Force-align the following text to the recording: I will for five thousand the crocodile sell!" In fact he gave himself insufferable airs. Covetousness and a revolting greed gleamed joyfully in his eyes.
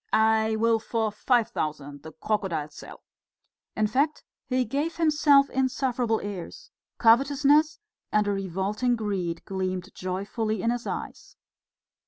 I 0.11 0.55
will 0.55 0.79
for 0.79 1.11
five 1.11 1.49
thousand 1.49 2.01
the 2.01 2.11
crocodile 2.11 2.71
sell!" 2.71 3.03
In 3.75 3.85
fact 3.85 4.23
he 4.47 4.65
gave 4.65 4.95
himself 4.95 5.47
insufferable 5.51 6.19
airs. 6.23 6.71
Covetousness 6.97 7.77
and 8.11 8.27
a 8.27 8.31
revolting 8.31 8.95
greed 8.95 9.45
gleamed 9.45 9.93
joyfully 9.93 10.63
in 10.63 10.71
his 10.71 10.87
eyes. 10.87 11.35